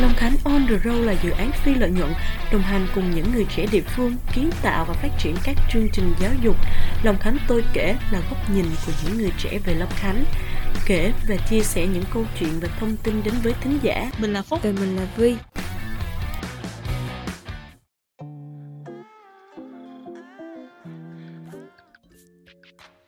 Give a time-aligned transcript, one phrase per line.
[0.00, 2.12] Long Khánh On The Road là dự án phi lợi nhuận
[2.52, 5.88] đồng hành cùng những người trẻ địa phương kiến tạo và phát triển các chương
[5.92, 6.56] trình giáo dục.
[7.02, 10.24] Long Khánh tôi kể là góc nhìn của những người trẻ về Long Khánh
[10.86, 14.10] kể và chia sẻ những câu chuyện và thông tin đến với thính giả.
[14.18, 15.36] Mình là Phúc Và mình là Vi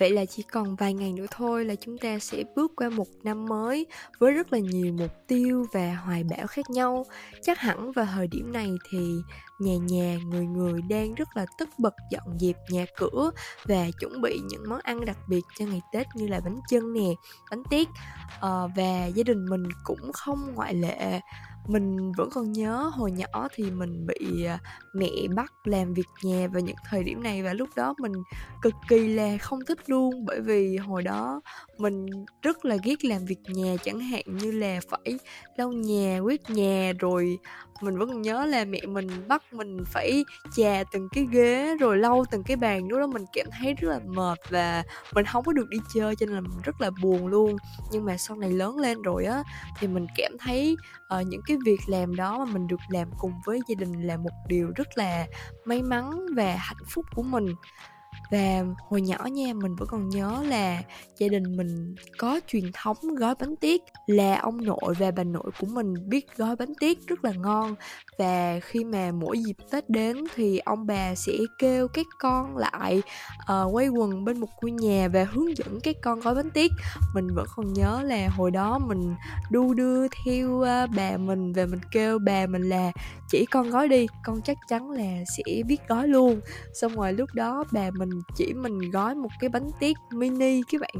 [0.00, 3.06] Vậy là chỉ còn vài ngày nữa thôi là chúng ta sẽ bước qua một
[3.22, 3.86] năm mới
[4.18, 7.06] với rất là nhiều mục tiêu và hoài bão khác nhau.
[7.42, 8.98] Chắc hẳn vào thời điểm này thì
[9.60, 13.30] nhà nhà người người đang rất là tất bật dọn dẹp nhà cửa
[13.64, 16.92] và chuẩn bị những món ăn đặc biệt cho ngày Tết như là bánh chưng
[16.92, 17.10] nè,
[17.50, 17.88] bánh tét
[18.40, 21.20] à, và gia đình mình cũng không ngoại lệ
[21.70, 24.58] mình vẫn còn nhớ hồi nhỏ thì mình bị à,
[24.94, 28.12] mẹ bắt làm việc nhà vào những thời điểm này và lúc đó mình
[28.62, 30.24] cực kỳ là không thích luôn.
[30.24, 31.40] Bởi vì hồi đó
[31.78, 32.06] mình
[32.42, 35.18] rất là ghét làm việc nhà chẳng hạn như là phải
[35.56, 37.38] lau nhà quét nhà rồi
[37.82, 40.24] mình vẫn còn nhớ là mẹ mình bắt mình phải
[40.56, 42.88] chà từng cái ghế rồi lau từng cái bàn.
[42.88, 44.82] Lúc đó mình cảm thấy rất là mệt và
[45.14, 47.56] mình không có được đi chơi cho nên là mình rất là buồn luôn.
[47.92, 49.42] Nhưng mà sau này lớn lên rồi á
[49.78, 50.76] thì mình cảm thấy
[51.20, 54.16] uh, những cái việc làm đó mà mình được làm cùng với gia đình là
[54.16, 55.26] một điều rất là
[55.64, 57.46] may mắn và hạnh phúc của mình
[58.30, 60.82] và hồi nhỏ nha mình vẫn còn nhớ là
[61.18, 65.50] gia đình mình có truyền thống gói bánh tiết là ông nội và bà nội
[65.60, 67.74] của mình biết gói bánh tiết rất là ngon.
[68.18, 73.02] Và khi mà mỗi dịp tết đến thì ông bà sẽ kêu các con lại
[73.46, 76.50] ờ, uh, quay quần bên một ngôi nhà và hướng dẫn các con gói bánh
[76.50, 76.72] tiết.
[77.14, 79.14] Mình vẫn còn nhớ là hồi đó mình
[79.50, 82.92] đu đưa theo uh, bà mình và mình kêu bà mình là
[83.30, 86.40] chỉ con gói đi con chắc chắn là sẽ biết gói luôn.
[86.74, 90.62] Xong rồi lúc đó bà mình mình chỉ mình gói một cái bánh tiết mini
[90.72, 90.94] các bạn.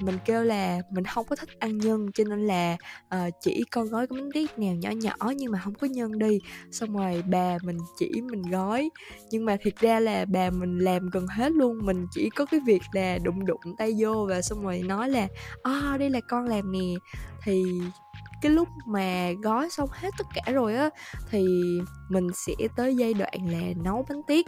[0.00, 2.76] Mình kêu là mình không có thích ăn nhân cho nên là
[3.14, 6.18] uh, chỉ con gói cái bánh tiết nào nhỏ nhỏ nhưng mà không có nhân
[6.18, 6.38] đi.
[6.70, 8.90] Xong rồi bà mình chỉ mình gói.
[9.30, 11.78] Nhưng mà thiệt ra là bà mình làm gần hết luôn.
[11.82, 15.28] Mình chỉ có cái việc là đụng đụng tay vô và xong rồi nói là
[15.62, 16.94] à đây là con làm nè.
[17.44, 17.62] Thì
[18.42, 20.90] cái lúc mà gói xong hết tất cả rồi á
[21.30, 21.46] thì
[22.10, 24.46] mình sẽ tới giai đoạn là nấu bánh tiết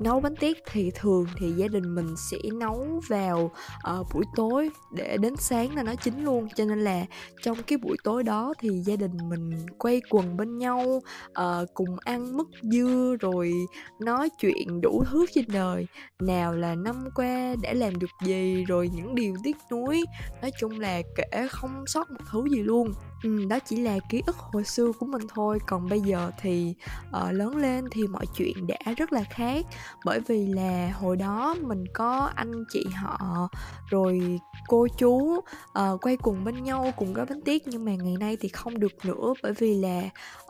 [0.00, 3.50] nấu bánh tiết thì thường thì gia đình mình sẽ nấu vào
[3.90, 6.48] uh, buổi tối để đến sáng là nó chín luôn.
[6.56, 7.04] Cho nên là
[7.42, 11.96] trong cái buổi tối đó thì gia đình mình quay quần bên nhau uh, cùng
[12.04, 13.52] ăn mứt dưa rồi
[14.00, 15.86] nói chuyện đủ thứ trên đời.
[16.20, 20.04] Nào là năm qua đã làm được gì rồi những điều tiếc nuối.
[20.42, 22.92] Nói chung là kể không sót một thứ gì luôn.
[23.22, 25.58] Ừ, đó chỉ là ký ức hồi xưa của mình thôi.
[25.66, 26.74] Còn bây giờ thì
[27.08, 29.66] uh, lớn lên thì mọi chuyện đã rất là khác
[30.04, 33.48] bởi vì là hồi đó mình có anh chị họ
[33.90, 35.40] rồi cô chú
[35.78, 38.78] uh, quay cùng bên nhau cùng gói bánh tiết nhưng mà ngày nay thì không
[38.78, 40.02] được nữa bởi vì là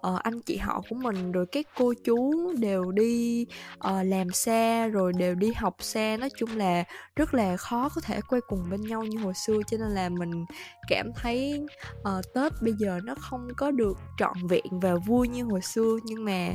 [0.09, 3.47] uh, anh chị họ của mình rồi các cô chú đều đi
[3.89, 6.85] uh, làm xe rồi đều đi học xe nói chung là
[7.17, 9.59] rất là khó có thể quay cùng bên nhau như hồi xưa.
[9.67, 10.45] Cho nên là mình
[10.89, 11.61] cảm thấy
[12.01, 15.97] uh, tết bây giờ nó không có được trọn vẹn và vui như hồi xưa.
[16.05, 16.49] Nhưng mà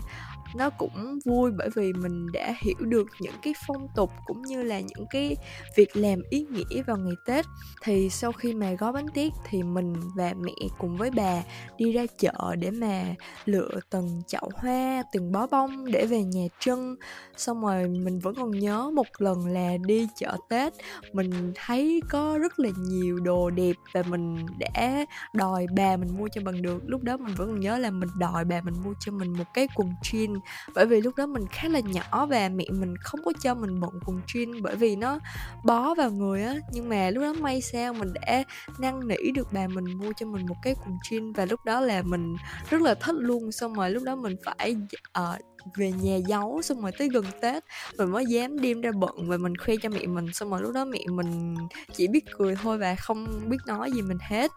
[0.56, 4.64] nó cũng vui bởi vì mình đã hiểu được những cái phong tục cũng như
[4.64, 5.36] là những cái
[5.78, 7.46] việc làm ý nghĩa vào ngày Tết.
[7.84, 11.44] Thì sau khi mà gói bánh tiết thì mình và mẹ cùng với bà
[11.78, 13.04] đi ra chợ để mà
[13.46, 16.96] lựa từng chậu hoa, từng bó bông để về nhà trưng.
[17.38, 20.74] Xong rồi mình vẫn còn nhớ một lần là đi chợ Tết,
[21.14, 26.28] mình thấy có rất là nhiều đồ đẹp và mình đã đòi bà mình mua
[26.28, 26.84] cho bằng được.
[26.86, 29.44] Lúc đó mình vẫn còn nhớ là mình đòi bà mình mua cho mình một
[29.54, 30.40] cái quần jean
[30.76, 33.80] bởi vì lúc đó mình khá là nhỏ và mẹ mình không có cho mình
[33.80, 35.20] bận quần jean bởi vì nó
[35.66, 36.56] bó vào người á.
[36.72, 38.44] Nhưng mà lúc đó may sao mình đã
[38.80, 41.82] năn nỉ được bà mình mua cho mình một cái quần jean và lúc đó
[41.82, 42.36] là mình
[42.70, 43.52] rất là thích luôn.
[43.52, 44.76] Xong rồi lúc đó mình phải
[45.20, 45.42] uh,
[45.78, 47.64] về nhà giấu xong rồi tới gần tết
[47.98, 50.34] mình mới dám đem ra bận và mình khoe cho mẹ mình.
[50.34, 51.56] Xong rồi lúc đó mẹ mình
[51.94, 54.52] chỉ biết cười thôi và không biết nói gì mình hết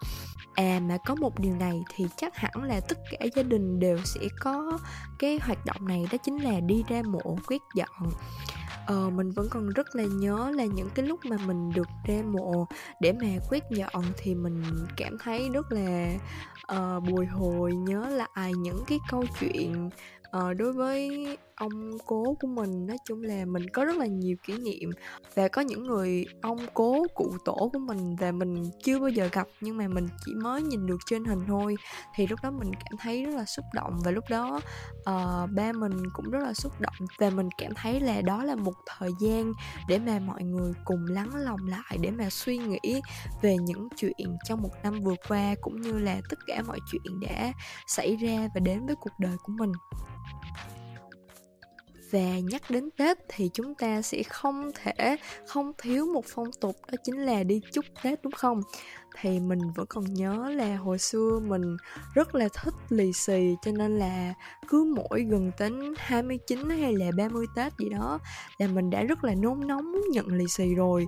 [0.55, 3.99] à mà có một điều này thì chắc hẳn là tất cả gia đình đều
[4.05, 4.79] sẽ có
[5.19, 8.11] cái hoạt động này đó chính là đi ra mộ quét dọn.
[8.87, 12.23] Ờ, mình vẫn còn rất là nhớ là những cái lúc mà mình được ra
[12.25, 12.67] mộ
[13.01, 14.63] để mà quét dọn thì mình
[14.97, 16.15] cảm thấy rất là
[16.73, 19.91] uh, bồi hồi nhớ lại những cái câu chuyện
[20.39, 21.27] uh, đối với
[21.57, 24.91] ông cố của mình nói chung là mình có rất là nhiều kỷ niệm
[25.35, 29.29] và có những người ông cố cụ tổ của mình và mình chưa bao giờ
[29.33, 31.77] gặp nhưng mà mình chỉ mới nhìn được trên hình thôi.
[32.15, 34.61] Thì lúc đó mình cảm thấy rất là xúc động và lúc đó
[34.99, 38.55] uh, ba mình cũng rất là xúc động và mình cảm thấy là đó là
[38.55, 39.53] một thời gian
[39.89, 43.01] để mà mọi người cùng lắng lòng lại để mà suy nghĩ
[43.43, 47.21] về những chuyện trong một năm vừa qua cũng như là tất cả mọi chuyện
[47.21, 47.53] đã
[47.87, 49.73] xảy ra và đến với cuộc đời của mình
[52.15, 55.17] và nhắc đến Tết thì chúng ta sẽ không thể
[55.47, 58.63] không thiếu một phong tục, đó chính là đi chúc Tết, đúng không?
[59.21, 61.77] Thì mình vẫn còn nhớ là hồi xưa mình
[62.15, 64.35] rất là thích lì xì, cho nên là
[64.69, 68.19] cứ mỗi gần đến 29 hay là 30 Tết gì đó
[68.59, 71.07] là mình đã rất là nôn nóng muốn nhận lì xì rồi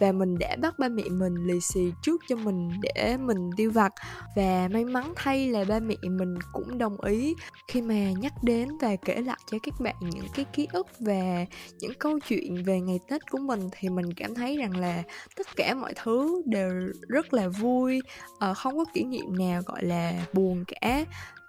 [0.00, 3.70] và mình đã bắt ba mẹ mình lì xì trước cho mình để mình tiêu
[3.70, 3.92] vặt.
[4.36, 7.34] Và may mắn thay là ba mẹ mình cũng đồng ý
[7.68, 11.44] khi mà nhắc đến và kể lại cho các bạn những cái ký ức và
[11.80, 15.02] những câu chuyện về ngày Tết của mình thì mình cảm thấy rằng là
[15.36, 16.70] tất cả mọi thứ đều
[17.08, 18.00] rất là vui.
[18.38, 21.04] Ờ, không có kỷ niệm nào, gọi là, buồn cả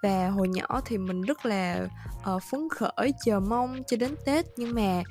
[0.05, 1.87] và hồi nhỏ thì mình rất là
[2.35, 4.45] uh, phấn khởi chờ mong cho đến tết.
[4.57, 5.03] Nhưng mà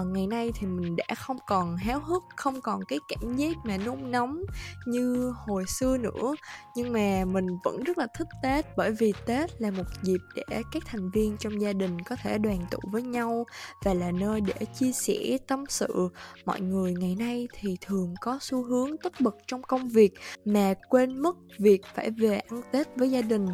[0.00, 3.56] uh, ngày nay thì mình đã không còn háo hức không còn cái cảm giác
[3.64, 4.42] mà nôn nóng
[4.86, 6.34] như hồi xưa nữa.
[6.76, 10.62] Nhưng mà mình vẫn rất là thích tết bởi vì tết là một dịp để
[10.72, 13.44] các thành viên trong gia đình có thể đoàn tụ với nhau
[13.84, 16.08] và là nơi để chia sẻ tâm sự.
[16.44, 20.12] Mọi người ngày nay thì thường có xu hướng tất bật trong công việc
[20.44, 23.46] mà quên mất việc phải về ăn tết với gia đình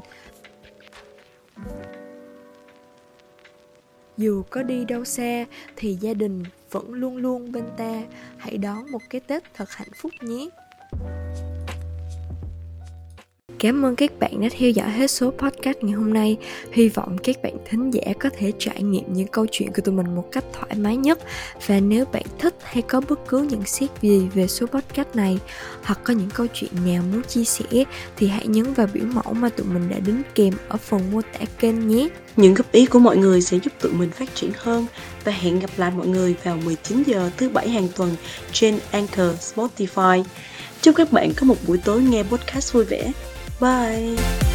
[4.16, 5.44] dù có đi đâu xa,
[5.76, 8.02] thì gia đình vẫn luôn luôn bên ta.
[8.36, 10.48] Hãy đón một cái tết thật hạnh phúc nhé.
[13.64, 16.36] Cảm ơn các bạn đã theo dõi hết số podcast ngày hôm nay.
[16.72, 19.94] Hy vọng các bạn thính giả có thể trải nghiệm những câu chuyện của tụi
[19.94, 21.18] mình một cách thoải mái nhất.
[21.66, 25.38] Và nếu bạn thích hay có bất cứ nhận xét gì về số podcast này,
[25.82, 27.84] hoặc có những câu chuyện nào muốn chia sẻ,
[28.16, 31.20] thì hãy nhấn vào biểu mẫu mà tụi mình đã đính kèm ở phần mô
[31.22, 32.08] tả kênh nhé.
[32.36, 34.86] Những góp ý của mọi người sẽ giúp tụi mình phát triển hơn
[35.24, 38.16] và hẹn gặp lại mọi người vào 19 giờ thứ bảy hàng tuần
[38.52, 40.24] trên Anchor, Spotify.
[40.80, 43.12] Chúc các bạn có một buổi tối nghe podcast vui vẻ.
[43.60, 44.53] Bye.